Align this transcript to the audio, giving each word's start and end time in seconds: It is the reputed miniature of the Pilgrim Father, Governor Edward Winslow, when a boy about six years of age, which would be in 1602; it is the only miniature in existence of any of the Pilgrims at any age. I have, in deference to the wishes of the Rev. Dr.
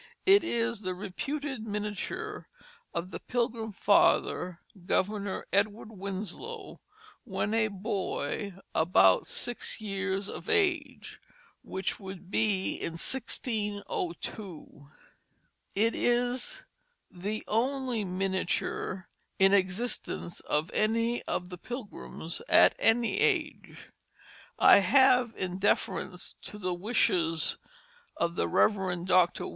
It 0.25 0.43
is 0.43 0.81
the 0.81 0.95
reputed 0.95 1.67
miniature 1.67 2.47
of 2.91 3.11
the 3.11 3.19
Pilgrim 3.19 3.71
Father, 3.71 4.59
Governor 4.87 5.45
Edward 5.53 5.91
Winslow, 5.91 6.81
when 7.23 7.53
a 7.53 7.67
boy 7.67 8.55
about 8.73 9.27
six 9.27 9.79
years 9.79 10.27
of 10.27 10.49
age, 10.49 11.19
which 11.61 11.99
would 11.99 12.31
be 12.31 12.73
in 12.77 12.93
1602; 12.93 14.87
it 15.75 15.93
is 15.93 16.63
the 17.11 17.43
only 17.47 18.03
miniature 18.03 19.07
in 19.37 19.53
existence 19.53 20.39
of 20.39 20.71
any 20.73 21.21
of 21.25 21.49
the 21.49 21.59
Pilgrims 21.59 22.41
at 22.49 22.73
any 22.79 23.19
age. 23.19 23.89
I 24.57 24.79
have, 24.79 25.35
in 25.37 25.59
deference 25.59 26.33
to 26.41 26.57
the 26.57 26.73
wishes 26.73 27.59
of 28.17 28.33
the 28.33 28.47
Rev. 28.47 29.05
Dr. 29.05 29.45